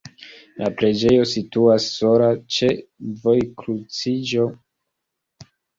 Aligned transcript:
La 0.61 0.69
preĝejo 0.79 1.27
situas 1.33 1.85
sola 1.99 2.31
ĉe 2.57 2.73
vojkruciĝo. 3.27 4.53